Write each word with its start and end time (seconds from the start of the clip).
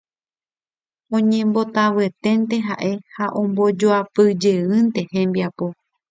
Oñembotavyeténte 1.17 2.55
ha'e 2.67 2.91
ha 3.15 3.25
ombojoapyjeýnte 3.41 5.01
hembiapo. 5.11 5.65